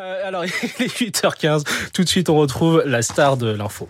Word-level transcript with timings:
Euh, 0.00 0.26
alors, 0.26 0.44
il 0.78 0.84
est 0.84 0.98
8h15. 0.98 1.64
Tout 1.92 2.04
de 2.04 2.08
suite, 2.08 2.28
on 2.28 2.36
retrouve 2.36 2.82
la 2.86 3.02
star 3.02 3.36
de 3.36 3.50
l'info. 3.50 3.88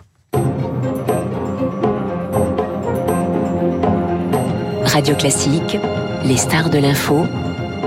Radio 4.85 5.15
Classique, 5.15 5.77
les 6.23 6.37
stars 6.37 6.69
de 6.69 6.77
l'info 6.77 7.25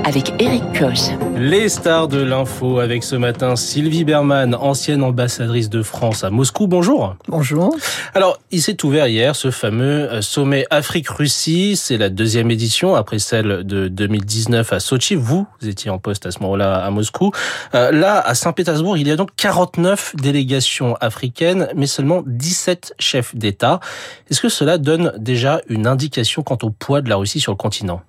avec 0.04 0.32
Eric 0.38 0.62
Koch. 0.78 1.10
Les 1.36 1.68
stars 1.68 2.08
de 2.08 2.20
l'info 2.20 2.78
avec 2.78 3.04
ce 3.04 3.16
matin 3.16 3.56
Sylvie 3.56 4.04
Berman, 4.04 4.54
ancienne 4.54 5.02
ambassadrice 5.02 5.68
de 5.70 5.82
France 5.82 6.24
à 6.24 6.30
Moscou. 6.30 6.66
Bonjour. 6.66 7.16
Bonjour. 7.28 7.76
Alors, 8.14 8.38
il 8.50 8.60
s'est 8.60 8.84
ouvert 8.84 9.06
hier 9.06 9.36
ce 9.36 9.50
fameux 9.50 10.10
euh, 10.12 10.22
sommet 10.22 10.66
Afrique-Russie. 10.70 11.76
C'est 11.76 11.96
la 11.96 12.08
deuxième 12.08 12.50
édition 12.50 12.94
après 12.94 13.18
celle 13.18 13.64
de 13.64 13.88
2019 13.88 14.72
à 14.72 14.80
Sochi. 14.80 15.14
Vous, 15.14 15.46
étiez 15.62 15.90
en 15.90 15.98
poste 15.98 16.26
à 16.26 16.30
ce 16.30 16.40
moment-là 16.40 16.84
à 16.84 16.90
Moscou. 16.90 17.32
Euh, 17.74 17.90
là, 17.90 18.20
à 18.20 18.34
Saint-Pétersbourg, 18.34 18.96
il 18.96 19.08
y 19.08 19.10
a 19.10 19.16
donc 19.16 19.30
49 19.36 20.16
délégations 20.16 20.96
africaines, 21.00 21.68
mais 21.76 21.86
seulement 21.86 22.22
17 22.26 22.94
chefs 22.98 23.34
d'État. 23.36 23.80
Est-ce 24.30 24.40
que 24.40 24.48
cela 24.48 24.78
donne 24.78 25.12
déjà 25.18 25.60
une 25.68 25.86
indication 25.86 26.42
quant 26.42 26.58
au 26.62 26.70
poids 26.70 27.00
de 27.00 27.08
la 27.08 27.16
Russie 27.16 27.40
sur 27.40 27.52
le 27.52 27.56
continent? 27.56 28.02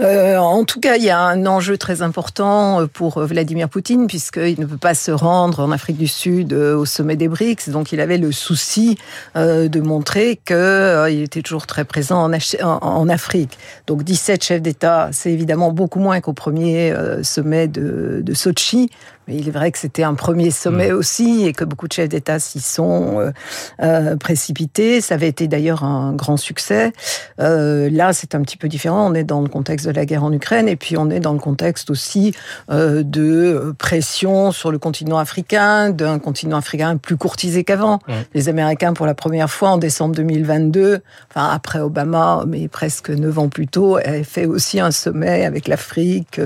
Euh, 0.00 0.36
en 0.38 0.64
tout 0.64 0.80
cas, 0.80 0.96
il 0.96 1.04
y 1.04 1.10
a 1.10 1.20
un 1.20 1.46
enjeu 1.46 1.78
très 1.78 2.02
important 2.02 2.80
euh, 2.80 2.86
pour 2.86 3.18
euh, 3.18 3.26
Vladimir 3.26 3.68
Poutine, 3.68 4.06
puisqu'il 4.06 4.58
ne 4.58 4.66
peut 4.66 4.76
pas 4.76 4.94
se 4.94 5.12
rendre 5.12 5.60
en 5.60 5.70
Afrique 5.70 5.98
du 5.98 6.08
Sud 6.08 6.52
au 6.52 6.84
sommet 6.84 7.16
des 7.16 7.28
BRICS. 7.28 7.70
Donc, 7.70 7.92
il 7.92 8.00
avait 8.00 8.18
le 8.18 8.32
souci 8.32 8.98
de 9.34 9.80
montrer 9.80 10.40
qu'il 10.44 11.22
était 11.22 11.42
toujours 11.42 11.66
très 11.66 11.84
présent 11.84 12.30
en, 12.62 13.08
Afrique. 13.08 13.58
Donc, 13.86 14.02
17 14.02 14.42
chefs 14.42 14.62
d'État, 14.62 15.10
c'est 15.12 15.32
évidemment 15.32 15.70
beaucoup 15.70 16.00
moins 16.00 16.20
qu'au 16.20 16.32
premier 16.32 16.94
sommet 17.22 17.68
de, 17.68 18.20
de 18.22 18.34
Sochi. 18.34 18.90
Mais 19.28 19.36
il 19.36 19.48
est 19.48 19.52
vrai 19.52 19.70
que 19.70 19.78
c'était 19.78 20.02
un 20.02 20.14
premier 20.14 20.50
sommet 20.50 20.90
mm. 20.90 20.94
aussi 20.94 21.46
et 21.46 21.52
que 21.52 21.64
beaucoup 21.64 21.88
de 21.88 21.92
chefs 21.92 22.08
d'État 22.08 22.38
s'y 22.38 22.60
sont 22.60 23.20
euh, 23.20 23.30
euh, 23.82 24.16
précipités. 24.16 25.00
Ça 25.00 25.14
avait 25.14 25.28
été 25.28 25.48
d'ailleurs 25.48 25.84
un 25.84 26.12
grand 26.12 26.36
succès. 26.36 26.92
Euh, 27.40 27.88
là, 27.90 28.12
c'est 28.12 28.34
un 28.34 28.42
petit 28.42 28.56
peu 28.56 28.68
différent. 28.68 29.10
On 29.10 29.14
est 29.14 29.24
dans 29.24 29.40
le 29.40 29.48
contexte 29.48 29.86
de 29.86 29.92
la 29.92 30.04
guerre 30.04 30.24
en 30.24 30.32
Ukraine 30.32 30.68
et 30.68 30.76
puis 30.76 30.96
on 30.96 31.10
est 31.10 31.20
dans 31.20 31.32
le 31.32 31.38
contexte 31.38 31.90
aussi 31.90 32.34
de 32.68 33.74
pression 33.78 34.52
sur 34.52 34.70
le 34.70 34.78
continent 34.78 35.18
africain, 35.18 35.90
d'un 35.90 36.18
continent 36.18 36.58
africain 36.58 36.96
plus 36.96 37.16
courtisé 37.16 37.64
qu'avant. 37.64 37.98
Mm. 38.08 38.12
Les 38.34 38.48
Américains, 38.48 38.92
pour 38.92 39.06
la 39.06 39.14
première 39.14 39.50
fois 39.50 39.70
en 39.70 39.78
décembre 39.78 40.14
2022, 40.16 41.00
enfin 41.30 41.48
après 41.50 41.80
Obama, 41.80 42.44
mais 42.46 42.68
presque 42.68 43.10
neuf 43.10 43.38
ans 43.38 43.48
plus 43.48 43.66
tôt, 43.66 43.96
avaient 43.96 44.24
fait 44.24 44.46
aussi 44.46 44.80
un 44.80 44.90
sommet 44.90 45.44
avec 45.44 45.68
l'Afrique. 45.68 46.40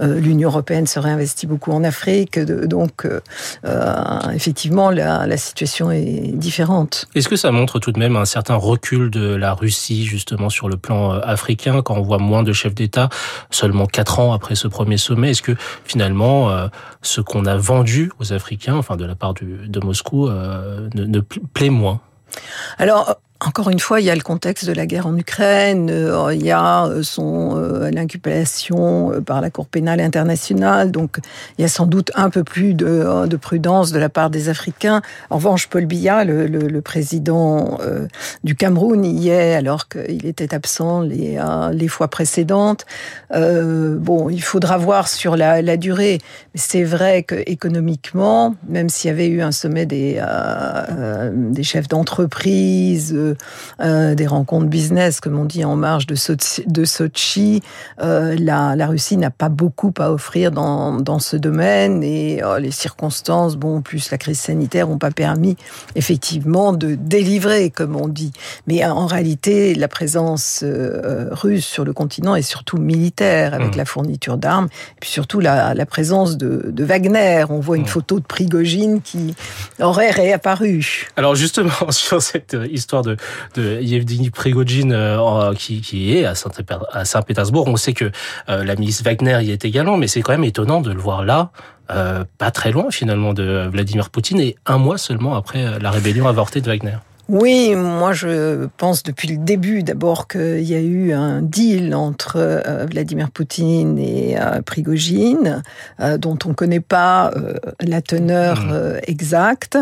L'Union 0.00 0.48
européenne 0.48 0.86
se 0.86 0.98
réinvestit 0.98 1.46
beaucoup 1.46 1.72
en 1.72 1.84
Afrique 1.84 2.23
donc, 2.66 3.04
euh, 3.04 3.20
euh, 3.64 4.30
effectivement, 4.34 4.90
la, 4.90 5.36
situation 5.36 5.90
est 5.90 6.32
différente. 6.32 7.06
Est-ce 7.14 7.28
que 7.28 7.36
ça 7.36 7.50
montre 7.50 7.78
tout 7.78 7.92
de 7.92 7.98
même 7.98 8.16
un 8.16 8.24
certain 8.24 8.54
recul 8.54 9.10
de 9.10 9.34
la 9.34 9.52
Russie, 9.54 10.04
justement, 10.04 10.48
sur 10.48 10.68
le 10.68 10.76
plan 10.76 11.14
euh, 11.14 11.20
africain, 11.22 11.82
quand 11.82 11.96
on 11.96 12.02
voit 12.02 12.18
moins 12.18 12.42
de 12.42 12.52
chefs 12.52 12.74
d'État, 12.74 13.08
seulement 13.50 13.86
quatre 13.86 14.20
ans 14.20 14.32
après 14.32 14.54
ce 14.54 14.68
premier 14.68 14.96
sommet? 14.96 15.30
Est-ce 15.30 15.42
que, 15.42 15.56
finalement, 15.84 16.68
ce 17.02 17.20
qu'on 17.20 17.46
a 17.46 17.56
vendu 17.56 18.10
aux 18.18 18.32
Africains, 18.32 18.76
enfin, 18.76 18.96
de 18.96 19.04
la 19.04 19.14
part 19.14 19.34
de 19.34 19.80
Moscou, 19.80 20.28
ne, 20.28 20.88
ne 20.94 21.20
plaît 21.20 21.70
moins? 21.70 22.00
Alors, 22.78 23.16
encore 23.40 23.68
une 23.68 23.80
fois, 23.80 24.00
il 24.00 24.06
y 24.06 24.10
a 24.10 24.14
le 24.14 24.22
contexte 24.22 24.64
de 24.64 24.72
la 24.72 24.86
guerre 24.86 25.06
en 25.06 25.16
Ukraine, 25.16 25.90
euh, 25.90 26.34
il 26.34 26.42
y 26.42 26.50
a 26.50 26.86
euh, 26.86 27.02
son 27.02 27.56
euh, 27.56 27.90
l'inculpation 27.90 29.12
par 29.26 29.40
la 29.40 29.50
Cour 29.50 29.66
pénale 29.66 30.00
internationale, 30.00 30.90
donc 30.90 31.18
il 31.58 31.62
y 31.62 31.64
a 31.64 31.68
sans 31.68 31.86
doute 31.86 32.10
un 32.14 32.30
peu 32.30 32.44
plus 32.44 32.74
de, 32.74 33.26
de 33.26 33.36
prudence 33.36 33.92
de 33.92 33.98
la 33.98 34.08
part 34.08 34.30
des 34.30 34.48
Africains. 34.48 35.02
En 35.30 35.36
revanche, 35.36 35.66
Paul 35.66 35.84
Biya, 35.84 36.24
le, 36.24 36.80
président 36.80 37.78
du 38.42 38.54
Cameroun, 38.54 39.04
y 39.04 39.28
est 39.28 39.54
alors 39.54 39.88
qu'il 39.88 40.26
était 40.26 40.54
absent 40.54 41.00
les, 41.00 41.88
fois 41.88 42.08
précédentes. 42.08 42.84
bon, 43.30 44.28
il 44.28 44.42
faudra 44.42 44.76
voir 44.76 45.08
sur 45.08 45.36
la, 45.36 45.76
durée. 45.76 46.18
C'est 46.54 46.84
vrai 46.84 47.22
que 47.22 47.36
économiquement, 47.46 48.54
même 48.68 48.88
s'il 48.88 49.08
y 49.08 49.12
avait 49.12 49.28
eu 49.28 49.42
un 49.42 49.52
sommet 49.52 49.86
des 49.86 50.22
chefs 51.62 51.88
d'entreprise, 51.88 53.14
euh, 53.80 54.14
des 54.14 54.26
rencontres 54.26 54.66
business, 54.66 55.20
comme 55.20 55.38
on 55.38 55.44
dit 55.44 55.64
en 55.64 55.76
marge 55.76 56.06
de 56.06 56.14
Sochi, 56.14 56.64
de 56.66 56.84
Sochi 56.84 57.62
euh, 58.00 58.36
la, 58.38 58.76
la, 58.76 58.86
Russie 58.86 59.16
n'a 59.16 59.30
pas 59.30 59.48
beaucoup 59.48 59.92
à 59.98 60.10
offrir 60.10 60.50
dans, 60.50 61.00
dans 61.00 61.18
ce 61.18 61.36
domaine 61.36 62.02
et 62.02 62.42
euh, 62.42 62.58
les 62.58 62.70
circonstances, 62.70 63.56
bon, 63.56 63.82
plus 63.82 64.10
la 64.10 64.18
crise 64.18 64.38
sanitaire, 64.38 64.88
n'ont 64.88 64.98
pas 64.98 65.10
permis 65.10 65.56
effectivement 65.94 66.72
de 66.72 66.94
délivrer, 66.94 67.70
comme 67.70 67.96
on 67.96 68.08
dit. 68.08 68.32
Mais 68.66 68.84
en 68.84 69.06
réalité, 69.06 69.74
la 69.74 69.88
présence 69.88 70.64
russe 70.64 71.66
sur 71.66 71.84
le 71.84 71.92
continent 71.92 72.34
est 72.34 72.42
surtout 72.42 72.78
militaire, 72.78 73.54
avec 73.54 73.74
mmh. 73.74 73.78
la 73.78 73.84
fourniture 73.84 74.36
d'armes, 74.36 74.66
et 74.66 75.00
puis 75.00 75.10
surtout 75.10 75.40
la, 75.40 75.74
la 75.74 75.86
présence 75.86 76.36
de, 76.36 76.70
de, 76.70 76.84
Wagner. 76.84 77.44
On 77.48 77.60
voit 77.60 77.76
une 77.76 77.84
mmh. 77.84 77.86
photo 77.86 78.20
de 78.20 78.24
Prigogine 78.24 79.00
qui 79.00 79.34
aurait 79.80 80.10
réapparu. 80.10 81.08
Alors 81.16 81.34
justement, 81.34 81.70
sur 81.90 82.22
cette 82.22 82.56
histoire 82.70 83.02
de 83.02 83.13
de, 83.54 83.80
Yevgeny 83.80 84.30
Prigogine 84.30 84.92
euh, 84.92 85.54
qui, 85.54 86.16
est 86.16 86.24
à 86.24 86.34
Saint-Pétersbourg. 86.34 87.66
On 87.66 87.76
sait 87.76 87.92
que 87.92 88.10
euh, 88.48 88.64
la 88.64 88.76
ministre 88.76 89.04
Wagner 89.04 89.38
y 89.42 89.50
est 89.50 89.64
également, 89.64 89.96
mais 89.96 90.06
c'est 90.06 90.22
quand 90.22 90.32
même 90.32 90.44
étonnant 90.44 90.80
de 90.80 90.92
le 90.92 91.00
voir 91.00 91.24
là. 91.24 91.50
Euh, 91.90 92.24
pas 92.38 92.50
très 92.50 92.70
loin 92.70 92.90
finalement 92.90 93.34
de 93.34 93.68
Vladimir 93.70 94.08
Poutine 94.08 94.40
et 94.40 94.56
un 94.64 94.78
mois 94.78 94.96
seulement 94.96 95.34
après 95.34 95.78
la 95.78 95.90
rébellion 95.90 96.26
avortée 96.26 96.62
de 96.62 96.66
Wagner. 96.66 96.96
Oui, 97.30 97.74
moi 97.74 98.12
je 98.12 98.66
pense 98.76 99.02
depuis 99.02 99.28
le 99.28 99.38
début 99.38 99.82
d'abord 99.82 100.28
qu'il 100.28 100.62
y 100.62 100.74
a 100.74 100.80
eu 100.80 101.12
un 101.12 101.40
deal 101.40 101.94
entre 101.94 102.36
euh, 102.36 102.84
Vladimir 102.90 103.30
Poutine 103.30 103.98
et 103.98 104.36
euh, 104.38 104.60
Prigogine, 104.60 105.62
euh, 106.00 106.18
dont 106.18 106.38
on 106.44 106.50
ne 106.50 106.54
connaît 106.54 106.80
pas 106.80 107.32
la 107.80 108.02
teneur 108.02 108.66
mmh. 108.66 109.00
exacte. 109.06 109.78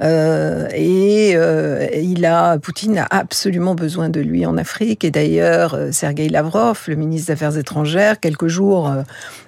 et 0.00 1.30
il 1.32 2.26
a, 2.26 2.58
Poutine 2.58 2.98
a 2.98 3.06
absolument 3.10 3.74
besoin 3.74 4.10
de 4.10 4.20
lui 4.20 4.44
en 4.44 4.58
Afrique. 4.58 5.04
Et 5.04 5.10
d'ailleurs, 5.10 5.78
Sergei 5.92 6.28
Lavrov, 6.28 6.84
le 6.88 6.96
ministre 6.96 7.28
des 7.28 7.32
Affaires 7.32 7.56
étrangères, 7.56 8.20
quelques 8.20 8.48
jours 8.48 8.92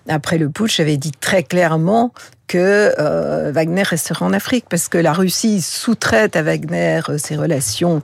après 0.09 0.39
le 0.39 0.49
putsch, 0.49 0.81
avait 0.81 0.97
dit 0.97 1.13
très 1.13 1.43
clairement 1.43 2.13
que 2.47 2.93
euh, 2.99 3.51
Wagner 3.53 3.83
resterait 3.83 4.25
en 4.25 4.33
Afrique 4.33 4.67
parce 4.69 4.89
que 4.89 4.99
la 4.99 5.13
Russie 5.13 5.61
sous-traite 5.61 6.37
à 6.37 6.43
Wagner 6.43 7.01
euh, 7.09 7.19
ses 7.19 7.37
relations 7.37 8.03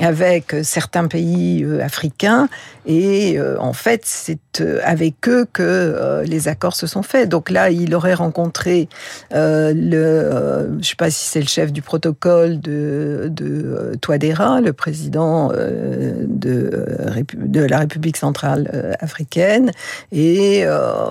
avec 0.00 0.54
euh, 0.54 0.62
certains 0.62 1.06
pays 1.06 1.66
africains 1.82 2.48
et 2.86 3.38
en 3.58 3.72
fait 3.72 4.02
c'est 4.04 4.38
avec 4.82 5.28
eux 5.28 5.46
que 5.52 6.22
les 6.26 6.48
accords 6.48 6.74
se 6.74 6.86
sont 6.86 7.02
faits. 7.02 7.28
Donc 7.28 7.50
là 7.50 7.70
il 7.70 7.94
aurait 7.94 8.14
rencontré 8.14 8.88
le, 9.30 10.78
je 10.80 10.88
sais 10.88 10.96
pas 10.96 11.10
si 11.10 11.28
c'est 11.28 11.40
le 11.40 11.46
chef 11.46 11.72
du 11.72 11.82
protocole 11.82 12.60
de, 12.60 13.28
de 13.30 13.90
le 13.92 14.72
président 14.72 15.48
de, 15.48 16.86
de 17.36 17.60
la 17.60 17.78
République 17.78 18.16
centrale 18.16 18.96
africaine 18.98 19.70
et 20.10 20.64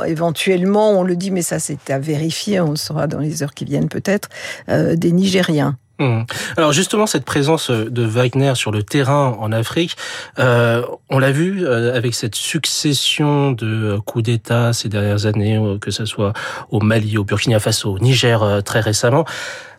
éventuellement 0.06 0.92
on 0.92 1.04
le 1.04 1.16
dit 1.16 1.32
mais 1.32 1.42
ça 1.42 1.60
c'est 1.60 1.90
à 1.90 2.00
vérifier 2.00 2.60
on 2.72 2.74
le 2.74 2.78
saura 2.78 3.08
dans 3.08 3.20
les 3.20 3.44
heures 3.44 3.54
qui 3.54 3.66
viennent 3.66 3.90
peut-être, 3.90 4.30
euh, 4.70 4.96
des 4.96 5.12
Nigériens. 5.12 5.78
Mmh. 6.00 6.22
Alors 6.58 6.72
justement, 6.72 7.06
cette 7.06 7.26
présence 7.26 7.70
de 7.70 8.04
Wagner 8.04 8.54
sur 8.56 8.72
le 8.72 8.82
terrain 8.82 9.38
en 9.40 9.52
Afrique, 9.52 9.98
euh, 10.40 10.84
on 11.10 11.20
l'a 11.20 11.32
vu 11.32 11.64
euh, 11.64 11.96
avec 11.96 12.16
cette 12.16 12.34
succession 12.34 13.52
de 13.52 14.00
coups 14.06 14.24
d'État 14.24 14.74
ces 14.74 14.90
dernières 14.90 15.28
années, 15.28 15.62
que 15.80 15.92
ce 15.92 16.06
soit 16.06 16.34
au 16.72 16.80
Mali, 16.80 17.18
au 17.18 17.24
Burkina 17.24 17.60
Faso, 17.60 17.92
au 17.92 18.00
Niger 18.00 18.64
très 18.64 18.80
récemment. 18.80 19.26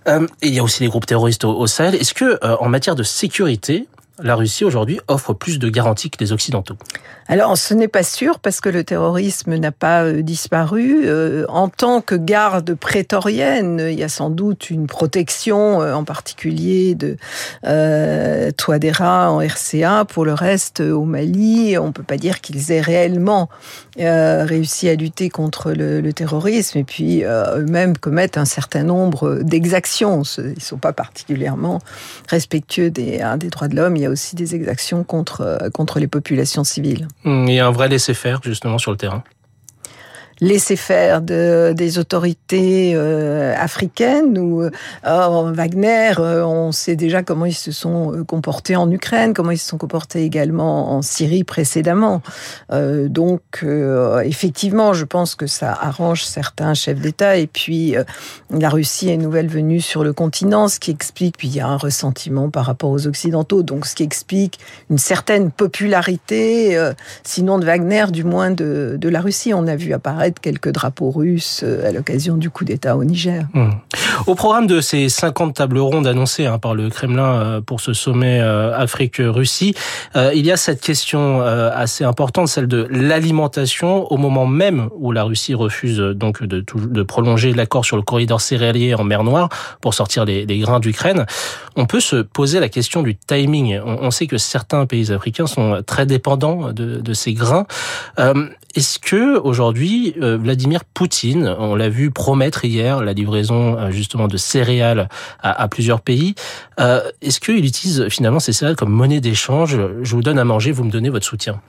et 0.07 0.19
il 0.43 0.55
y 0.55 0.61
a 0.61 0.63
aussi 0.63 0.83
les 0.83 0.89
groupes 0.89 1.07
terroristes 1.07 1.45
au 1.45 1.67
Sahel. 1.67 1.97
Est-ce 1.97 2.15
que, 2.15 2.39
en 2.45 2.69
matière 2.69 2.95
de 2.95 3.03
sécurité, 3.03 3.89
la 4.23 4.37
Russie 4.37 4.65
aujourd'hui 4.65 5.01
offre 5.09 5.35
plus 5.35 5.59
de 5.59 5.69
garanties 5.69 6.11
que 6.11 6.19
les 6.21 6.33
Occidentaux 6.33 6.77
Alors 7.29 7.57
ce 7.57 7.75
n'est 7.75 7.89
pas 7.89 8.03
sûr 8.03 8.39
parce 8.39 8.61
que 8.61 8.69
le 8.69 8.85
terrorisme 8.85 9.57
n'a 9.57 9.73
pas 9.73 10.05
euh, 10.05 10.23
disparu. 10.23 11.03
Euh, 11.05 11.45
en 11.49 11.69
tant 11.69 12.01
que 12.01 12.15
garde 12.15 12.75
prétorienne, 12.75 13.87
il 13.91 13.99
y 13.99 14.05
a 14.05 14.09
sans 14.09 14.31
doute 14.31 14.71
une 14.71 14.87
protection, 14.87 15.83
euh, 15.83 15.95
en 15.95 16.05
particulier 16.05 16.95
de 16.95 17.17
Touadéra 18.57 19.31
en 19.31 19.41
RCA. 19.41 20.05
Pour 20.05 20.25
le 20.25 20.35
reste, 20.35 20.81
au 20.81 21.05
Mali, 21.05 21.77
on 21.79 21.89
ne 21.89 21.93
peut 21.93 22.03
pas 22.03 22.17
dire 22.17 22.41
qu'ils 22.41 22.73
aient 22.73 22.81
réellement 22.81 23.49
réussi 23.97 24.89
à 24.89 24.95
lutter 24.95 25.29
contre 25.29 25.73
le, 25.73 26.13
terrorisme 26.13 26.79
et 26.79 26.85
puis 26.85 27.25
eux-mêmes 27.25 27.97
commettent 27.97 28.37
un 28.37 28.45
certain 28.45 28.83
nombre 28.83 29.41
d'exactions. 29.43 30.23
Ils 30.39 30.55
ne 30.55 30.61
sont 30.61 30.77
pas 30.77 30.93
particulièrement 30.93 31.81
respectueux 32.29 32.91
des, 32.91 33.21
hein, 33.21 33.39
droits 33.39 33.69
de 33.69 33.77
l'homme 33.77 33.97
aussi 34.13 34.37
des 34.37 34.55
exactions 34.55 35.05
contre, 35.05 35.41
euh, 35.41 35.71
contre 35.71 35.99
les 35.99 36.07
populations 36.07 36.65
civiles. 36.65 37.09
Il 37.25 37.51
y 37.51 37.59
a 37.59 37.67
un 37.67 37.71
vrai 37.71 37.89
laisser-faire 37.89 38.41
justement 38.43 38.79
sur 38.79 38.91
le 38.91 38.97
terrain. 38.97 39.25
Laisser-faire 40.43 41.23
de, 41.23 41.73
des 41.75 41.99
autorités 41.99 42.95
africaines. 43.57 44.37
Ou 44.37 44.69
Wagner, 45.05 46.13
on 46.19 46.73
sait 46.73 46.97
déjà 46.97 47.23
comment 47.23 47.47
ils 47.47 47.55
se 47.55 47.73
sont 47.73 48.25
comportés 48.27 48.77
en 48.77 48.91
Ukraine, 48.91 49.33
comment 49.33 49.53
ils 49.53 49.59
se 49.59 49.69
sont 49.69 49.79
comportés 49.79 50.25
également 50.25 50.93
en 50.93 51.01
Syrie 51.03 51.45
précédemment. 51.45 52.21
donc, 52.71 53.65
effectivement, 54.25 54.93
je 54.93 55.05
pense 55.05 55.35
que 55.35 55.47
ça 55.47 55.73
arrange 55.81 56.25
certains 56.25 56.75
chefs 56.75 57.01
d'État. 57.01 57.37
Et 57.37 57.47
puis, 57.47 57.95
la 58.51 58.69
Russie 58.69 59.09
est 59.09 59.17
nouvelle 59.17 59.49
venue 59.49 59.81
sur 59.81 60.05
le 60.05 60.13
continent, 60.13 60.69
ce 60.69 60.79
qui 60.79 60.91
explique, 60.91 61.39
puis 61.39 61.49
il 61.49 61.55
y 61.55 61.61
a 61.61 61.67
un 61.67 61.77
ressentiment 61.77 62.51
par 62.51 62.67
rapport 62.67 62.91
aux 62.91 63.07
Occidentaux, 63.07 63.63
donc 63.63 63.87
ce 63.87 63.95
qui 63.95 64.03
explique 64.03 64.59
une 64.91 64.99
certaine 64.99 65.51
popularité, 65.51 66.77
euh, 66.77 66.93
sinon 67.23 67.59
de 67.59 67.65
Wagner, 67.65 68.07
du 68.11 68.25
moins 68.25 68.51
de, 68.51 68.97
de, 68.99 69.09
la 69.09 69.21
Russie. 69.21 69.55
On 69.55 69.67
a 69.67 69.77
vu 69.77 69.93
apparaître 69.93 70.32
quelques 70.41 70.71
drapeaux 70.71 71.11
russes 71.11 71.63
euh, 71.65 71.89
à 71.89 71.93
l'occasion 71.93 72.37
du 72.37 72.51
coup 72.51 72.65
d'État 72.65 72.97
au 72.97 73.05
Niger. 73.05 73.47
Mmh. 73.55 73.71
Au 74.27 74.35
programme 74.35 74.67
de 74.67 74.81
ces 74.81 75.09
50 75.09 75.55
tables 75.55 75.79
rondes 75.79 76.07
annoncées 76.07 76.47
hein, 76.47 76.59
par 76.59 76.75
le 76.75 76.91
Kremlin 76.91 77.25
euh, 77.25 77.61
pour 77.61 77.81
ce 77.81 77.93
sommet 77.93 78.41
Afrique-Russie, 78.41 79.75
il 80.15 80.47
y 80.47 80.51
a 80.51 80.57
cette 80.57 80.81
question 80.81 81.41
assez 81.43 82.05
importante, 82.05 82.49
celle 82.49 82.67
de 82.67 82.87
l'alimentation, 82.91 84.11
au 84.13 84.17
moment 84.17 84.47
même 84.47 84.89
où 84.97 85.13
la 85.13 85.25
Russie 85.25 85.55
refuse 85.55 85.99
donc 85.99 86.43
de, 86.43 87.03
prolonger 87.03 87.53
l'accord 87.53 87.85
sur 87.85 87.97
le 87.97 88.03
corridor 88.03 88.41
céréalier 88.41 88.95
en 88.95 89.05
mer 89.05 89.25
Noire 89.25 89.49
pour 89.81 89.95
sortir 89.95 90.25
les, 90.25 90.47
grains 90.59 90.81
d'Ukraine. 90.81 91.27
On 91.77 91.87
peut 91.87 92.01
se 92.01 92.17
poser 92.17 92.61
la 92.61 92.69
question 92.69 93.03
du 93.03 93.17
timing. 93.17 93.81
On, 93.85 94.11
sait 94.11 94.27
que 94.27 94.39
certains 94.39 94.87
pays 94.87 95.13
africains 95.13 95.47
sont 95.47 95.83
très 95.87 96.07
dépendants 96.07 96.73
de, 96.73 97.01
de 97.01 97.15
ces 97.15 97.33
grains. 97.33 97.67
Euh, 98.19 98.49
Est-ce 98.75 98.99
que 98.99 99.39
aujourd'hui 99.39 100.12
euh, 100.21 100.37
Vladimir 100.37 100.85
Poutine, 100.85 101.55
on 101.59 101.75
l'a 101.75 101.89
vu 101.89 102.11
promettre 102.11 102.65
hier 102.65 103.03
la 103.03 103.13
livraison 103.13 103.79
euh, 103.79 103.91
justement 103.91 104.29
de 104.29 104.37
céréales 104.37 105.09
à, 105.43 105.63
à 105.63 105.69
plusieurs 105.69 106.01
pays, 106.01 106.35
euh, 106.81 107.01
est-ce 107.21 107.41
qu'il 107.41 107.65
utilise 107.65 108.09
finalement 108.09 108.41
ces 108.41 108.53
céréales 108.53 108.77
comme 108.77 108.93
monnaie 108.93 109.21
d'échange? 109.21 109.79
Je 110.03 110.15
vous 110.15 110.23
donne 110.23 110.39
à 110.39 110.45
manger, 110.45 110.73
vous 110.73 110.85
me 110.85 110.91
donnez 110.91 111.11
votre 111.11 111.27
soutien 111.27 111.61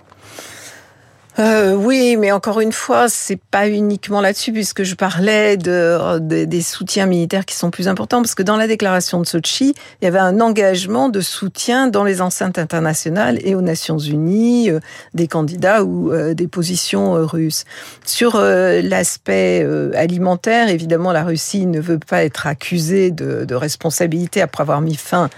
euh, 1.40 1.74
oui, 1.74 2.16
mais 2.18 2.32
encore 2.32 2.60
une 2.60 2.72
fois, 2.72 3.10
c'est 3.10 3.40
pas 3.40 3.68
uniquement 3.68 4.22
là-dessus, 4.22 4.54
puisque 4.54 4.84
je 4.84 4.94
parlais 4.94 5.58
de, 5.58 6.20
des 6.20 6.62
soutiens 6.62 7.08
militaires 7.08 7.46
qui 7.46 7.56
sont 7.56 7.72
plus 7.72 7.88
importants, 7.88 8.22
parce 8.22 8.36
que 8.36 8.44
dans 8.44 8.58
la 8.58 8.68
déclaration 8.68 9.20
de 9.20 9.26
Sochi, 9.26 9.74
il 10.02 10.06
y 10.06 10.08
avait 10.08 10.20
un 10.20 10.40
engagement 10.42 11.10
de 11.10 11.22
soutien 11.22 11.88
dans 11.88 12.04
les 12.04 12.22
enceintes 12.22 12.60
internationales 12.60 13.40
et 13.44 13.56
aux 13.56 13.62
Nations 13.62 13.98
Unies 13.98 14.70
euh, 14.70 14.80
des 15.16 15.28
candidats 15.28 15.84
ou 15.84 16.12
euh, 16.12 16.36
des 16.36 16.48
positions 16.48 17.14
russes. 17.26 17.66
Sur 18.06 18.40
l'aspect 18.40 19.66
alimentaire, 19.96 20.70
évidemment, 20.70 21.12
la 21.12 21.24
Russie 21.24 21.66
ne 21.66 21.80
veut 21.80 22.00
pas 22.00 22.24
être 22.24 22.48
accusée 22.48 23.12
de, 23.12 23.46
de 23.46 23.56
responsabilité 23.56 24.42
après 24.42 24.62
avoir 24.62 24.82
mis 24.82 24.96
fin 24.96 25.30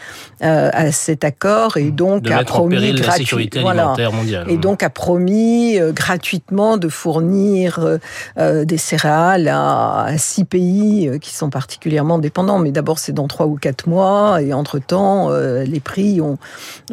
à 0.42 0.92
cet 0.92 1.24
accord 1.24 1.78
et 1.78 1.92
donc 1.92 2.24
de 2.24 2.32
a 2.32 2.44
promis 2.44 2.94
gratuitement 2.94 3.62
voilà, 3.62 3.96
mondiale. 4.12 4.46
et 4.50 4.58
donc 4.58 4.84
a 4.84 4.90
promis 4.90 5.80
euh, 5.86 5.92
gratuitement 5.92 6.78
de 6.78 6.90
fournir 6.90 7.80
euh, 7.80 7.98
euh, 8.38 8.66
des 8.66 8.78
céréales 8.78 9.48
à, 9.48 10.08
six 10.18 10.46
pays 10.46 11.10
qui 11.20 11.34
sont 11.34 11.50
particulièrement 11.50 12.20
dépendants. 12.20 12.60
Mais 12.60 12.72
d'abord, 12.72 13.00
c'est 13.00 13.12
dans 13.12 13.28
trois 13.28 13.46
ou 13.46 13.56
quatre 13.56 13.88
mois, 13.88 14.42
et 14.42 14.54
entre-temps, 14.54 15.30
les 15.30 15.80
prix 15.80 16.22
ont, 16.22 16.38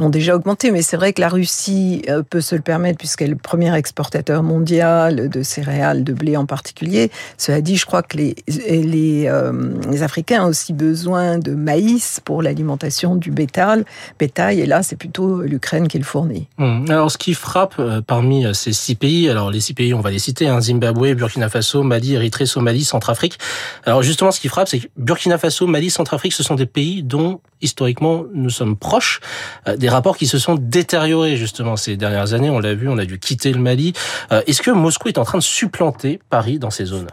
déjà 0.08 0.34
augmenté. 0.34 0.70
Mais 0.70 0.82
c'est 0.82 0.96
vrai 0.96 1.12
que 1.12 1.20
la 1.20 1.28
Russie 1.28 2.02
peut 2.30 2.40
se 2.40 2.54
le 2.54 2.60
permettre, 2.60 2.98
puisqu'elle 2.98 3.28
est 3.28 3.32
le 3.32 3.36
premier 3.36 3.74
exportateur 3.76 4.42
mondial 4.42 5.28
de 5.28 5.42
céréales, 5.42 6.04
de 6.04 6.12
blé 6.12 6.36
en 6.36 6.46
particulier. 6.46 7.10
Cela 7.38 7.60
dit, 7.60 7.76
je 7.76 7.86
crois 7.86 8.02
que 8.02 8.16
les 8.16 9.28
Africains 10.02 10.44
ont 10.44 10.48
aussi 10.48 10.72
besoin 10.72 11.38
de 11.38 11.52
maïs 11.52 12.20
pour 12.24 12.42
l'alimentation 12.42 13.16
du 13.16 13.30
bétail. 13.30 13.84
bétail 14.18 14.60
et 14.60 14.66
là, 14.66 14.82
c'est 14.82 14.96
plutôt 14.96 15.42
l'Ukraine 15.42 15.88
qui 15.88 15.98
le 15.98 16.04
fournit. 16.04 16.48
Hum. 16.58 16.84
Alors, 16.88 17.10
ce 17.10 17.18
qui 17.18 17.34
frappe 17.34 17.80
parmi 18.06 18.44
ces 18.54 18.72
six 18.82 18.94
pays. 18.94 19.28
Alors 19.28 19.50
les 19.50 19.60
six 19.60 19.74
pays, 19.74 19.94
on 19.94 20.00
va 20.00 20.10
les 20.10 20.18
citer 20.18 20.48
hein, 20.48 20.60
Zimbabwe, 20.60 21.14
Burkina 21.14 21.48
Faso, 21.48 21.82
Mali, 21.82 22.14
Érythrée, 22.14 22.46
Somalie, 22.46 22.84
Centrafrique. 22.84 23.38
Alors 23.84 24.02
justement, 24.02 24.30
ce 24.30 24.40
qui 24.40 24.48
frappe, 24.48 24.68
c'est 24.68 24.80
que 24.80 24.88
Burkina 24.96 25.38
Faso, 25.38 25.66
Mali, 25.66 25.90
Centrafrique, 25.90 26.32
ce 26.32 26.42
sont 26.42 26.54
des 26.54 26.66
pays 26.66 27.02
dont 27.02 27.40
historiquement 27.62 28.24
nous 28.34 28.50
sommes 28.50 28.76
proches, 28.76 29.20
euh, 29.68 29.76
des 29.76 29.88
rapports 29.88 30.16
qui 30.16 30.26
se 30.26 30.38
sont 30.38 30.56
détériorés 30.56 31.36
justement 31.36 31.76
ces 31.76 31.96
dernières 31.96 32.34
années. 32.34 32.50
On 32.50 32.58
l'a 32.58 32.74
vu, 32.74 32.88
on 32.88 32.98
a 32.98 33.04
dû 33.04 33.18
quitter 33.18 33.52
le 33.52 33.60
Mali. 33.60 33.92
Euh, 34.30 34.42
est-ce 34.46 34.62
que 34.62 34.70
Moscou 34.70 35.08
est 35.08 35.18
en 35.18 35.24
train 35.24 35.38
de 35.38 35.42
supplanter 35.42 36.20
Paris 36.30 36.58
dans 36.58 36.70
ces 36.70 36.84
zones? 36.84 37.08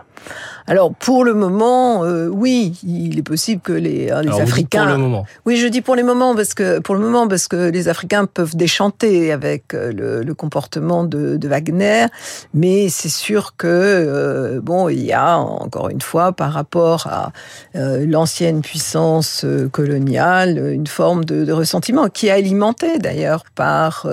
Alors 0.70 0.94
pour 0.94 1.26
le 1.26 1.34
moment, 1.34 2.04
euh, 2.04 2.28
oui, 2.28 2.80
il 2.84 3.18
est 3.18 3.24
possible 3.24 3.60
que 3.60 3.74
les, 3.74 4.06
les 4.06 4.12
Alors, 4.12 4.42
Africains. 4.42 4.84
Pour 4.84 4.92
le 4.92 4.98
moment. 5.00 5.26
Oui, 5.48 5.58
je 5.58 5.68
dis 5.68 5.82
pour 5.82 5.96
les 5.96 6.04
moments 6.04 6.36
parce 6.36 6.54
que 6.54 6.78
pour 6.78 6.94
le 6.94 7.02
moment 7.02 7.28
parce 7.28 7.48
que 7.48 7.72
les 7.72 7.88
Africains 7.88 8.26
peuvent 8.26 8.56
déchanter 8.56 9.32
avec 9.32 9.74
le, 9.74 10.22
le 10.22 10.34
comportement 10.36 11.06
de, 11.06 11.38
de, 11.38 11.48
Wagner, 11.48 12.06
mais 12.54 12.90
c'est 12.90 13.10
sûr 13.10 13.56
que 13.58 13.66
euh, 13.68 14.62
bon, 14.62 14.90
il 14.90 15.04
y 15.04 15.12
a 15.12 15.40
encore 15.40 15.90
une 15.90 16.02
fois 16.02 16.34
par 16.34 16.54
rapport 16.54 17.08
à 17.08 17.32
euh, 17.76 18.06
l'ancienne 18.06 18.62
puissance 18.62 19.48
coloniale 19.72 20.39
une 20.48 20.88
forme 20.88 21.26
de, 21.26 21.46
de, 21.46 21.52
ressentiment 21.52 22.08
qui 22.08 22.28
est 22.28 22.32
alimenté 22.32 23.00
d'ailleurs 23.00 23.44
par 23.56 24.08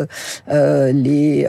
les 0.48 1.46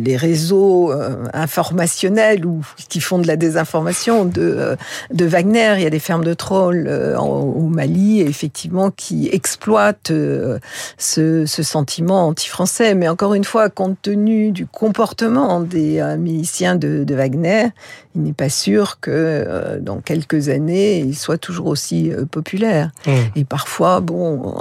les 0.00 0.16
réseaux 0.16 0.92
informationnels 1.32 2.46
ou 2.46 2.62
qui 2.88 3.00
font 3.00 3.18
de 3.18 3.26
la 3.26 3.36
désinformation 3.36 4.24
de, 4.24 4.40
euh, 4.40 4.76
de 5.12 5.24
Wagner. 5.24 5.74
Il 5.76 5.82
y 5.82 5.86
a 5.86 5.90
des 5.90 5.98
fermes 5.98 6.24
de 6.24 6.34
trolls 6.34 6.86
euh, 6.88 7.18
au 7.18 7.68
Mali, 7.68 8.20
effectivement, 8.20 8.90
qui 8.90 9.28
exploitent 9.32 10.10
euh, 10.10 10.58
ce, 10.98 11.46
ce 11.46 11.62
sentiment 11.62 12.28
anti-français. 12.28 12.94
Mais 12.94 13.08
encore 13.08 13.34
une 13.34 13.44
fois, 13.44 13.68
compte 13.70 13.98
tenu 14.02 14.52
du 14.52 14.66
comportement 14.66 15.60
des 15.60 16.02
miliciens 16.18 16.76
de, 16.76 17.04
de 17.04 17.14
Wagner, 17.14 17.68
il 18.14 18.22
n'est 18.22 18.32
pas 18.32 18.48
sûr 18.48 18.98
que 19.00 19.78
dans 19.80 20.00
quelques 20.00 20.48
années, 20.48 20.98
il 20.98 21.16
soit 21.16 21.38
toujours 21.38 21.66
aussi 21.66 22.10
populaire. 22.30 22.90
Mmh. 23.06 23.10
Et 23.36 23.44
parfois, 23.44 23.99
bon, 24.00 24.54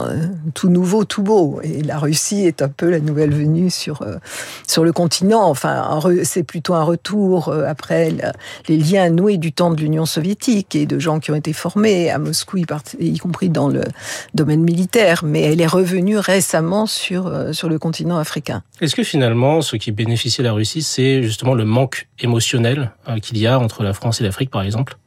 tout 0.54 0.70
nouveau, 0.70 1.06
tout 1.06 1.24
beau. 1.24 1.60
Et 1.64 1.82
la 1.82 1.98
Russie 1.98 2.46
est 2.46 2.62
un 2.62 2.70
peu 2.70 2.90
la 2.90 3.00
nouvelle 3.00 3.34
venue 3.34 3.70
sur, 3.70 4.06
sur 4.68 4.84
le 4.84 4.92
continent. 4.92 5.44
Enfin, 5.44 6.00
c'est 6.24 6.44
plutôt 6.44 6.74
un 6.74 6.84
retour 6.84 7.54
après 7.68 8.14
les 8.68 8.78
liens 8.78 9.10
noués 9.10 9.38
du 9.38 9.52
temps 9.52 9.72
de 9.72 9.80
l'Union 9.80 10.06
soviétique 10.06 10.76
et 10.76 10.86
de 10.86 11.00
gens 11.00 11.20
qui 11.20 11.32
ont 11.32 11.36
été 11.36 11.54
formés 11.54 12.10
à 12.10 12.18
Moscou, 12.18 12.58
y 12.58 13.18
compris 13.18 13.50
dans 13.50 13.68
le 13.68 13.84
domaine 14.34 14.62
militaire, 14.62 15.24
mais 15.24 15.42
elle 15.42 15.62
est 15.62 15.68
revenue 15.68 16.18
récemment 16.18 16.86
sur, 16.86 17.28
euh, 17.28 17.54
sur 17.54 17.70
le 17.70 17.80
continent 17.80 18.18
africain. 18.18 18.64
Est-ce 18.82 18.96
que 18.96 19.04
finalement, 19.04 19.62
ce 19.62 19.76
qui 19.76 19.92
bénéficie 19.92 20.42
la 20.42 20.54
Russie, 20.54 20.82
c'est 20.82 21.24
justement 21.24 21.54
le 21.54 21.66
manque 21.66 22.08
émotionnel 22.20 22.92
euh, 23.08 23.20
qu'il 23.20 23.38
y 23.38 23.48
a 23.48 23.60
entre 23.60 23.84
la 23.84 23.94
France 23.94 24.22
et 24.22 24.24
l'Afrique, 24.24 24.52
par 24.52 24.64
exemple? 24.64 24.98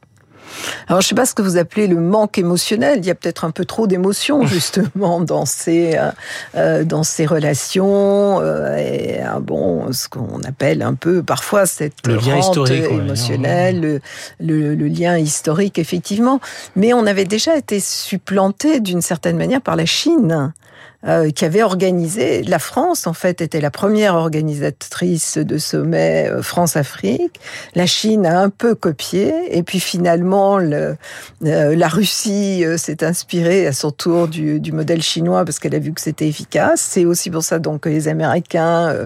Alors, 0.87 1.01
je 1.01 1.07
sais 1.07 1.15
pas 1.15 1.25
ce 1.25 1.33
que 1.33 1.41
vous 1.41 1.57
appelez 1.57 1.87
le 1.87 1.97
manque 1.97 2.37
émotionnel. 2.37 2.99
Il 2.99 3.05
y 3.05 3.11
a 3.11 3.15
peut-être 3.15 3.45
un 3.45 3.51
peu 3.51 3.65
trop 3.65 3.87
d'émotions, 3.87 4.45
justement, 4.47 5.21
dans 5.21 5.45
ces, 5.45 5.95
euh, 5.95 6.11
euh, 6.55 6.83
dans 6.83 7.03
ces 7.03 7.25
relations. 7.25 8.39
Euh, 8.41 8.75
et, 8.77 9.19
ah 9.21 9.39
bon, 9.39 9.91
ce 9.91 10.07
qu'on 10.07 10.41
appelle 10.43 10.81
un 10.81 10.93
peu, 10.93 11.23
parfois, 11.23 11.65
cette 11.65 12.05
le 12.05 12.15
lien 12.15 12.37
historique 12.37 12.83
émotionnelle, 12.91 13.81
le, 13.81 14.01
le, 14.39 14.75
le, 14.75 14.87
lien 14.87 15.17
historique, 15.17 15.79
effectivement. 15.79 16.39
Mais 16.75 16.93
on 16.93 17.05
avait 17.05 17.25
déjà 17.25 17.55
été 17.55 17.79
supplanté, 17.79 18.79
d'une 18.79 19.01
certaine 19.01 19.37
manière, 19.37 19.61
par 19.61 19.75
la 19.75 19.85
Chine 19.85 20.53
euh, 21.05 21.31
qui 21.31 21.43
avait 21.43 21.63
organisé. 21.63 22.43
La 22.43 22.59
France, 22.59 23.07
en 23.07 23.13
fait, 23.13 23.41
était 23.41 23.59
la 23.59 23.71
première 23.71 24.15
organisatrice 24.15 25.37
de 25.37 25.57
sommet 25.57 26.29
euh, 26.29 26.41
France-Afrique. 26.41 27.41
La 27.75 27.85
Chine 27.85 28.25
a 28.25 28.39
un 28.39 28.49
peu 28.49 28.73
copié, 28.73 29.33
et 29.51 29.63
puis 29.63 29.81
finalement, 29.81 30.59
le, 30.59 30.95
euh, 31.43 31.75
la 31.75 31.87
Russie 31.89 32.63
s'est 32.77 33.03
inspirée 33.03 33.67
à 33.67 33.73
son 33.73 33.91
tour 33.91 34.29
du, 34.29 34.61
modèle 34.71 35.01
chinois 35.01 35.43
parce 35.43 35.59
qu'elle 35.59 35.75
a 35.75 35.79
vu 35.79 35.91
que 35.91 35.99
c'était 35.99 36.25
efficace. 36.27 36.79
C'est 36.79 37.03
aussi 37.03 37.29
pour 37.29 37.43
ça 37.43 37.59
donc 37.59 37.81
que 37.81 37.89
les 37.89 38.07
Américains 38.07 39.05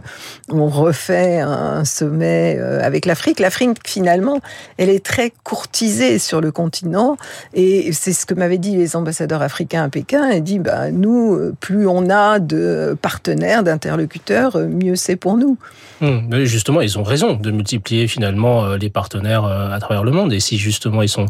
ont 0.49 0.69
refait 0.69 1.39
un 1.39 1.83
sommet 1.83 2.59
avec 2.59 3.07
l'Afrique. 3.07 3.39
L'Afrique, 3.39 3.79
finalement, 3.85 4.39
elle 4.77 4.89
est 4.89 5.03
très 5.03 5.33
courtisée 5.43 6.19
sur 6.19 6.41
le 6.41 6.51
continent, 6.51 7.17
et 7.55 7.91
c'est 7.91 8.13
ce 8.13 8.27
que 8.27 8.35
m'avaient 8.35 8.59
dit 8.59 8.75
les 8.75 8.95
ambassadeurs 8.95 9.41
africains 9.41 9.83
à 9.83 9.89
Pékin. 9.89 10.29
Ils 10.29 10.43
dit, 10.43 10.59
bah 10.59 10.91
nous, 10.91 11.53
plus 11.59 11.86
plus 11.87 11.93
on 11.93 12.09
a 12.09 12.39
de 12.39 12.97
partenaires, 13.01 13.63
d'interlocuteurs, 13.63 14.57
mieux 14.57 14.95
c'est 14.95 15.15
pour 15.15 15.37
nous. 15.37 15.57
Hum, 16.01 16.29
justement, 16.45 16.81
ils 16.81 16.99
ont 16.99 17.03
raison 17.03 17.33
de 17.33 17.49
multiplier 17.49 18.07
finalement 18.07 18.75
les 18.75 18.89
partenaires 18.89 19.45
à 19.45 19.79
travers 19.79 20.03
le 20.03 20.11
monde. 20.11 20.31
Et 20.31 20.39
si 20.39 20.57
justement 20.57 21.01
ils 21.01 21.09
sont 21.09 21.25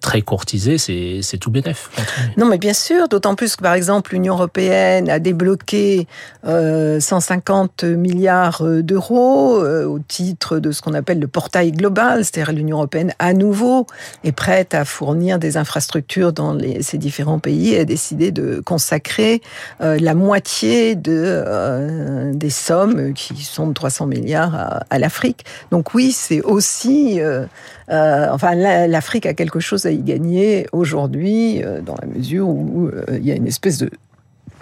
très 0.00 0.20
courtisés, 0.20 0.76
c'est 0.76 1.38
tout 1.38 1.50
bénef. 1.50 1.90
Non, 2.36 2.46
mais 2.46 2.58
bien 2.58 2.74
sûr, 2.74 3.08
d'autant 3.08 3.34
plus 3.34 3.56
que 3.56 3.62
par 3.62 3.74
exemple 3.74 4.12
l'Union 4.12 4.34
européenne 4.34 5.08
a 5.08 5.18
débloqué 5.18 6.06
150 6.44 7.84
milliards 7.84 8.62
d'euros 8.62 9.62
au 9.62 9.98
titre 9.98 10.58
de 10.58 10.72
ce 10.72 10.82
qu'on 10.82 10.94
appelle 10.94 11.18
le 11.18 11.28
portail 11.28 11.72
global, 11.72 12.24
c'est-à-dire 12.24 12.52
l'Union 12.52 12.78
européenne 12.78 13.14
à 13.18 13.32
nouveau 13.32 13.86
est 14.24 14.32
prête 14.32 14.74
à 14.74 14.84
fournir 14.84 15.38
des 15.38 15.56
infrastructures 15.56 16.32
dans 16.32 16.54
les, 16.54 16.82
ces 16.82 16.98
différents 16.98 17.38
pays 17.38 17.74
et 17.74 17.80
a 17.80 17.84
décidé 17.84 18.30
de 18.30 18.60
consacrer 18.64 19.40
euh, 19.80 19.91
la 19.98 20.14
moitié 20.14 20.94
de, 20.94 21.12
euh, 21.14 22.32
des 22.34 22.50
sommes 22.50 23.14
qui 23.14 23.42
sont 23.42 23.68
de 23.68 23.72
300 23.72 24.06
milliards 24.06 24.84
à, 24.88 24.98
l'Afrique. 24.98 25.44
Donc 25.70 25.94
oui, 25.94 26.12
c'est 26.12 26.42
aussi... 26.42 27.20
Euh, 27.20 27.46
enfin, 27.88 28.54
l'Afrique 28.54 29.26
a 29.26 29.34
quelque 29.34 29.60
chose 29.60 29.86
à 29.86 29.90
y 29.90 29.98
gagner 29.98 30.66
aujourd'hui, 30.72 31.62
dans 31.84 31.96
la 32.00 32.06
mesure 32.06 32.48
où 32.48 32.90
il 33.12 33.24
y 33.24 33.32
a 33.32 33.34
une 33.34 33.46
espèce 33.46 33.78
de 33.78 33.90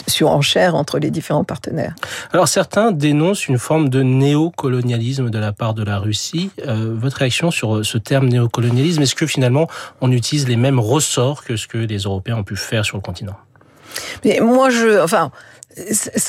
surenchère 0.06 0.74
entre 0.74 0.98
les 0.98 1.10
différents 1.10 1.44
partenaires. 1.44 1.94
Alors 2.32 2.48
certains 2.48 2.92
dénoncent 2.92 3.48
une 3.48 3.58
forme 3.58 3.88
de 3.88 4.02
néocolonialisme 4.02 5.30
de 5.30 5.38
la 5.38 5.52
part 5.52 5.74
de 5.74 5.82
la 5.82 5.98
Russie. 5.98 6.50
Euh, 6.66 6.94
votre 6.96 7.18
réaction 7.18 7.50
sur 7.50 7.84
ce 7.84 7.98
terme 7.98 8.28
néocolonialisme, 8.28 9.02
est-ce 9.02 9.14
que 9.14 9.26
finalement 9.26 9.68
on 10.00 10.10
utilise 10.12 10.48
les 10.48 10.56
mêmes 10.56 10.80
ressorts 10.80 11.44
que 11.44 11.56
ce 11.56 11.66
que 11.66 11.78
les 11.78 11.98
Européens 11.98 12.36
ont 12.36 12.44
pu 12.44 12.56
faire 12.56 12.84
sur 12.84 12.96
le 12.96 13.02
continent? 13.02 13.36
Mais 14.24 14.40
moi, 14.40 14.70
je, 14.70 15.00
enfin, 15.02 15.30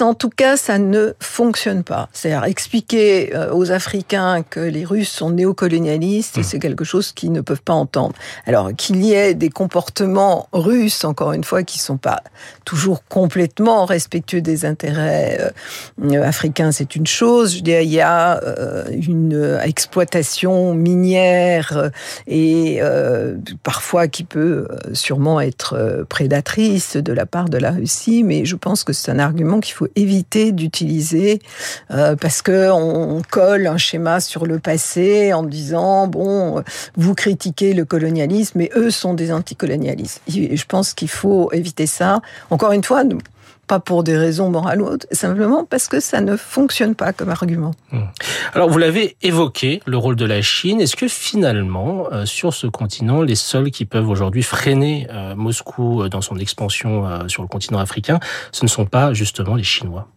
en 0.02 0.14
tout 0.14 0.30
cas, 0.30 0.56
ça 0.56 0.78
ne 0.78 1.14
fonctionne 1.20 1.84
pas. 1.84 2.10
C'est-à-dire 2.14 2.44
expliquer 2.46 3.36
euh, 3.36 3.54
aux 3.54 3.72
Africains 3.72 4.44
que 4.44 4.60
les 4.60 4.86
Russes 4.86 5.10
sont 5.10 5.32
néocolonialistes, 5.32 6.38
mmh. 6.38 6.44
c'est 6.44 6.60
quelque 6.60 6.84
chose 6.84 7.12
qu'ils 7.12 7.32
ne 7.32 7.42
peuvent 7.42 7.62
pas 7.62 7.74
entendre. 7.74 8.14
Alors 8.46 8.72
qu'il 8.76 9.04
y 9.04 9.14
ait 9.14 9.34
des 9.34 9.50
comportements 9.50 10.48
russes, 10.54 11.04
encore 11.06 11.34
une 11.34 11.44
fois, 11.44 11.64
qui 11.64 11.80
sont 11.80 11.98
pas 11.98 12.22
toujours 12.66 13.04
complètement 13.06 13.86
respectueux 13.86 14.42
des 14.42 14.66
intérêts 14.66 15.52
euh, 16.04 16.24
africains, 16.24 16.72
c'est 16.72 16.96
une 16.96 17.08
chose. 17.08 17.56
Je 17.56 17.62
dis, 17.62 17.72
il 17.72 17.92
y 17.92 18.02
a 18.02 18.42
euh, 18.44 18.86
une 18.92 19.60
exploitation 19.64 20.74
minière 20.74 21.90
et 22.28 22.82
parfois 23.64 24.08
qui 24.08 24.24
peut 24.24 24.68
sûrement 24.94 25.42
être 25.42 26.06
prédatrice 26.10 26.98
de 26.98 27.14
la 27.14 27.26
part 27.26 27.50
de 27.50 27.58
la 27.58 27.72
Russie, 27.72 28.24
mais 28.24 28.46
je 28.46 28.56
pense 28.56 28.84
que 28.84 28.94
c'est 28.94 29.12
un 29.12 29.20
argument 29.32 29.60
qu'il 29.60 29.74
faut 29.74 29.88
éviter 29.96 30.52
d'utiliser 30.52 31.40
euh, 31.92 32.16
parce 32.16 32.42
que 32.42 32.70
on 32.72 33.22
colle 33.30 33.68
un 33.68 33.78
schéma 33.78 34.20
sur 34.20 34.46
le 34.46 34.60
passé 34.60 35.34
en 35.34 35.44
disant 35.44 36.08
bon, 36.08 36.64
vous 36.96 37.16
critiquez 37.16 37.74
le 37.74 37.86
colonialisme, 37.86 38.60
mais 38.60 38.70
eux 38.76 38.92
sont 38.92 39.14
des 39.14 39.32
anticolonialistes. 39.32 40.22
je 40.28 40.66
pense 40.66 40.94
qu'il 40.94 41.10
faut 41.10 41.52
éviter 41.52 41.88
ça. 41.88 42.22
Encore 42.50 42.74
une 42.74 42.84
fois, 42.84 43.04
pas 43.72 43.80
pour 43.80 44.04
des 44.04 44.18
raisons 44.18 44.50
morales 44.50 44.82
ou 44.82 44.86
autres, 44.86 45.08
simplement 45.14 45.64
parce 45.64 45.88
que 45.88 46.02
ça 46.02 46.20
ne 46.20 46.36
fonctionne 46.36 46.94
pas 46.94 47.14
comme 47.14 47.30
argument. 47.30 47.72
Hmm. 47.94 48.02
Alors 48.54 48.70
vous 48.70 48.78
l'avez 48.78 49.16
évoqué, 49.22 49.82
le 49.86 49.96
rôle 49.96 50.18
de 50.18 50.26
la 50.26 50.42
Chine. 50.42 50.82
Est-ce 50.82 50.98
que 50.98 51.08
finalement, 51.08 52.08
euh, 52.12 52.26
sur 52.26 52.54
ce 52.54 52.68
continent, 52.68 53.22
les 53.22 53.36
seuls 53.36 53.72
qui 53.72 53.86
peuvent 53.86 54.10
aujourd'hui 54.10 54.44
freiner 54.44 55.08
euh, 55.10 55.36
Moscou 55.36 56.02
euh, 56.02 56.10
dans 56.10 56.20
son 56.20 56.36
expansion 56.36 57.30
sur 57.30 57.44
le 57.44 57.48
continent 57.48 57.80
africain, 57.80 58.20
ce 58.52 58.66
ne 58.66 58.70
sont 58.70 58.86
pas 58.86 59.14
justement 59.14 59.56
les 59.56 59.64
Chinois? 59.64 60.10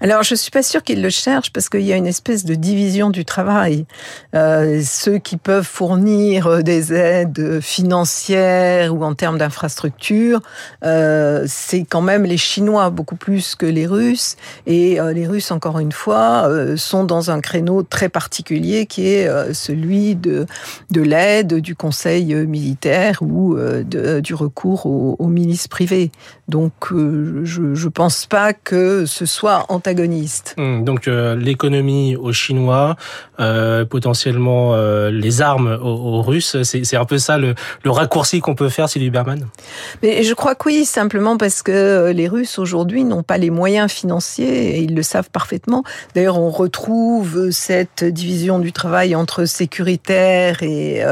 Alors, 0.00 0.22
je 0.22 0.34
suis 0.34 0.50
pas 0.50 0.62
sûre 0.62 0.82
qu'ils 0.82 1.02
le 1.02 1.10
cherchent 1.10 1.52
parce 1.52 1.68
qu'il 1.68 1.82
y 1.82 1.92
a 1.92 1.96
une 1.96 2.06
espèce 2.06 2.44
de 2.44 2.54
division 2.54 3.10
du 3.10 3.24
travail. 3.24 3.86
Euh, 4.34 4.82
ceux 4.84 5.18
qui 5.18 5.36
peuvent 5.36 5.66
fournir 5.66 6.62
des 6.62 6.92
aides 6.92 7.60
financières 7.60 8.94
ou 8.94 9.04
en 9.04 9.14
termes 9.14 9.38
d'infrastructures, 9.38 10.40
euh, 10.84 11.44
c'est 11.46 11.84
quand 11.84 12.00
même 12.00 12.24
les 12.24 12.36
Chinois 12.36 12.90
beaucoup 12.92 13.16
plus 13.16 13.54
que 13.54 13.66
les 13.66 13.86
Russes. 13.86 14.36
Et 14.66 15.00
euh, 15.00 15.12
les 15.12 15.26
Russes, 15.26 15.50
encore 15.50 15.78
une 15.78 15.92
fois, 15.92 16.44
euh, 16.46 16.76
sont 16.76 17.04
dans 17.04 17.30
un 17.30 17.40
créneau 17.40 17.82
très 17.82 18.08
particulier 18.08 18.86
qui 18.86 19.08
est 19.08 19.26
euh, 19.26 19.52
celui 19.52 20.14
de, 20.14 20.46
de 20.90 21.00
l'aide, 21.00 21.54
du 21.54 21.74
conseil 21.74 22.34
militaire 22.34 23.22
ou 23.22 23.56
de, 23.56 24.20
du 24.20 24.34
recours 24.34 24.86
aux, 24.86 25.16
aux, 25.18 25.28
milices 25.28 25.68
privées. 25.68 26.10
Donc, 26.48 26.72
je 26.90 27.60
ne 27.60 27.88
pense 27.88 28.26
pas 28.26 28.52
que 28.52 29.06
ce 29.06 29.26
soit 29.26 29.64
antagonistes. 29.68 30.54
Hmm, 30.58 30.84
donc 30.84 31.06
l'économie 31.06 32.16
aux 32.16 32.32
Chinois, 32.32 32.96
potentiellement 33.88 34.76
les 35.08 35.40
armes 35.40 35.78
aux, 35.82 36.20
Russes, 36.22 36.62
c'est 36.62 36.96
un 36.96 37.04
peu 37.04 37.18
ça 37.18 37.38
le, 37.38 37.54
raccourci 37.86 38.40
qu'on 38.40 38.54
peut 38.54 38.68
faire, 38.68 38.88
Sylvie 38.88 39.10
Berman? 39.10 39.46
Mais 40.02 40.22
je 40.22 40.34
crois 40.34 40.54
que 40.54 40.68
oui, 40.68 40.84
simplement 40.84 41.36
parce 41.36 41.62
que 41.62 42.10
les 42.14 42.28
Russes 42.28 42.58
aujourd'hui 42.58 42.81
n'ont 42.84 43.22
pas 43.22 43.38
les 43.38 43.50
moyens 43.50 43.90
financiers 43.90 44.76
et 44.76 44.80
ils 44.80 44.94
le 44.94 45.02
savent 45.02 45.30
parfaitement. 45.30 45.84
D'ailleurs, 46.14 46.38
on 46.38 46.50
retrouve 46.50 47.50
cette 47.50 48.04
division 48.04 48.58
du 48.58 48.72
travail 48.72 49.14
entre 49.14 49.44
sécuritaire 49.44 50.62
et, 50.62 51.04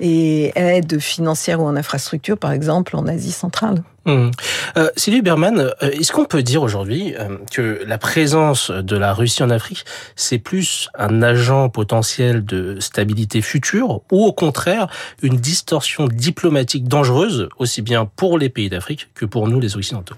et 0.00 0.52
aide 0.56 0.98
financière 0.98 1.60
ou 1.60 1.64
en 1.64 1.76
infrastructure, 1.76 2.38
par 2.38 2.52
exemple, 2.52 2.96
en 2.96 3.06
Asie 3.06 3.32
centrale. 3.32 3.82
Euh, 4.06 4.90
Sylvie 4.96 5.22
Berman, 5.22 5.58
euh, 5.58 5.90
est-ce 5.90 6.12
qu'on 6.12 6.24
peut 6.24 6.42
dire 6.42 6.62
aujourd'hui 6.62 7.14
euh, 7.18 7.38
que 7.52 7.80
la 7.86 7.98
présence 7.98 8.70
de 8.70 8.96
la 8.96 9.12
Russie 9.12 9.42
en 9.42 9.50
Afrique, 9.50 9.84
c'est 10.14 10.38
plus 10.38 10.88
un 10.96 11.22
agent 11.22 11.68
potentiel 11.68 12.44
de 12.44 12.78
stabilité 12.80 13.42
future 13.42 14.02
ou 14.12 14.24
au 14.24 14.32
contraire 14.32 14.88
une 15.22 15.36
distorsion 15.36 16.06
diplomatique 16.06 16.86
dangereuse, 16.86 17.48
aussi 17.58 17.82
bien 17.82 18.08
pour 18.16 18.38
les 18.38 18.48
pays 18.48 18.70
d'Afrique 18.70 19.08
que 19.14 19.24
pour 19.24 19.48
nous 19.48 19.60
les 19.60 19.76
Occidentaux? 19.76 20.14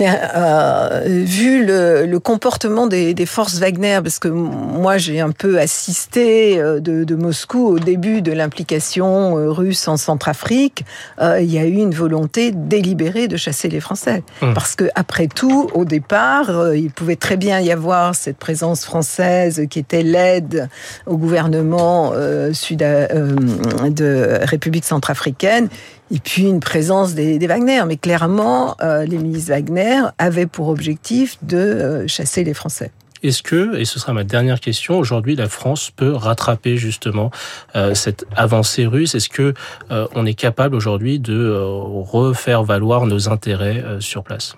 Euh, 0.00 1.02
vu 1.06 1.64
le, 1.64 2.04
le 2.06 2.20
comportement 2.20 2.86
des, 2.86 3.14
des, 3.14 3.26
forces 3.26 3.58
Wagner, 3.58 4.00
parce 4.02 4.18
que 4.18 4.28
moi 4.28 4.98
j'ai 4.98 5.20
un 5.20 5.30
peu 5.30 5.58
assisté 5.58 6.58
euh, 6.58 6.80
de, 6.80 7.04
de, 7.04 7.14
Moscou 7.14 7.66
au 7.66 7.78
début 7.78 8.20
de 8.20 8.32
l'implication 8.32 9.38
euh, 9.38 9.50
russe 9.50 9.88
en 9.88 9.96
Centrafrique, 9.96 10.84
euh, 11.20 11.40
il 11.40 11.50
y 11.50 11.58
a 11.58 11.64
eu 11.64 11.76
une 11.76 11.94
volonté 11.94 12.52
délibérée 12.52 13.26
de 13.26 13.36
chasser 13.36 13.68
les 13.68 13.80
Français. 13.80 14.22
Hum. 14.42 14.52
Parce 14.52 14.74
que 14.74 14.84
après 14.94 15.28
tout, 15.28 15.70
au 15.72 15.84
départ, 15.84 16.74
il 16.74 16.90
pouvait 16.90 17.16
très 17.16 17.36
bien 17.36 17.60
y 17.60 17.72
avoir 17.72 18.14
cette 18.14 18.36
présence 18.36 18.84
française 18.84 19.66
qui 19.70 19.78
était 19.78 20.02
l'aide 20.02 20.68
au 21.06 21.16
gouvernement 21.16 22.12
sud 22.52 22.78
de 22.78 24.44
République 24.44 24.84
centrafricaine 24.84 25.68
et 26.10 26.18
puis 26.18 26.44
une 26.44 26.60
présence 26.60 27.14
des, 27.14 27.44
Wagner. 27.46 27.82
Mais 27.86 27.96
clairement, 27.96 28.76
euh, 28.82 29.04
les 29.04 29.18
milices 29.18 29.48
Wagner 29.48 30.02
avaient 30.18 30.46
pour 30.46 30.68
objectif 30.68 31.38
de 31.42 31.56
euh, 31.56 32.06
chasser 32.06 32.44
les 32.44 32.54
Français. 32.54 32.90
Est-ce 33.22 33.42
que, 33.42 33.76
et 33.76 33.84
ce 33.84 33.98
sera 33.98 34.12
ma 34.12 34.24
dernière 34.24 34.60
question, 34.60 34.98
aujourd'hui 34.98 35.36
la 35.36 35.48
France 35.48 35.90
peut 35.94 36.12
rattraper 36.12 36.76
justement 36.76 37.30
euh, 37.74 37.94
cette 37.94 38.24
avancée 38.36 38.86
russe? 38.86 39.14
Est-ce 39.14 39.28
que 39.28 39.54
euh, 39.90 40.06
on 40.14 40.26
est 40.26 40.34
capable 40.34 40.74
aujourd'hui 40.74 41.18
de 41.18 41.34
euh, 41.34 41.64
refaire 41.66 42.62
valoir 42.62 43.06
nos 43.06 43.28
intérêts 43.28 43.82
sur 44.00 44.22
place? 44.22 44.54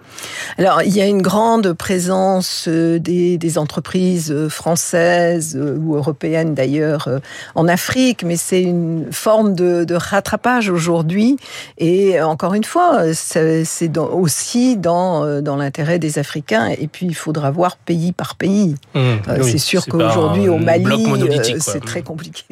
Alors 0.56 0.82
il 0.82 0.94
y 0.94 1.00
a 1.00 1.06
une 1.06 1.22
grande 1.22 1.72
présence 1.72 2.68
des, 2.68 3.38
entreprises 3.58 4.48
françaises 4.48 5.58
ou 5.58 5.94
européennes 5.96 6.54
d'ailleurs 6.54 7.08
en 7.54 7.66
Afrique, 7.66 8.24
mais 8.24 8.36
c'est 8.36 8.62
une 8.62 9.10
forme 9.10 9.54
de, 9.54 9.84
de 9.84 9.94
rattrapage 9.94 10.68
aujourd'hui. 10.68 11.38
Et 11.78 12.20
encore 12.20 12.54
une 12.54 12.64
fois, 12.64 13.14
c'est 13.14 13.98
aussi 13.98 14.76
dans, 14.76 15.40
dans 15.40 15.56
l'intérêt 15.56 15.98
des 15.98 16.18
Africains. 16.18 16.68
Et 16.68 16.88
puis 16.88 17.06
il 17.06 17.14
faudra 17.14 17.50
voir 17.50 17.76
pays 17.76 18.12
par 18.12 18.36
pays. 18.36 18.47
Mmh, 18.48 18.74
euh, 18.96 19.38
oui, 19.42 19.50
c'est 19.50 19.58
sûr 19.58 19.86
qu'aujourd'hui, 19.86 20.48
au 20.48 20.58
Mali, 20.58 20.84
euh, 20.86 21.58
c'est 21.60 21.80
très 21.84 22.02
compliqué. 22.02 22.44